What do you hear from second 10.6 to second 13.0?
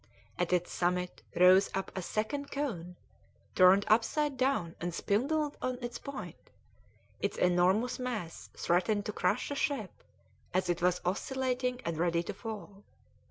it was oscillating and ready to fall.